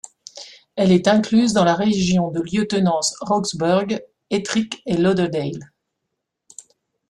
Elle 0.75 0.91
est 0.91 1.07
incluse 1.07 1.53
dans 1.53 1.63
la 1.63 1.75
région 1.75 2.31
de 2.31 2.41
lieutenance 2.41 3.15
Roxburgh, 3.21 4.01
Ettrick 4.31 4.81
and 4.89 4.97
Lauderdale. 4.97 5.59